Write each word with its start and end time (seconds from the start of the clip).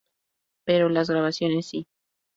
Pero 0.65 0.89
las 0.89 1.11
grabaciones 1.11 1.67
si. 1.69 1.85